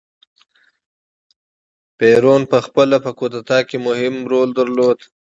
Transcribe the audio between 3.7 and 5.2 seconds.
مهم رول درلود.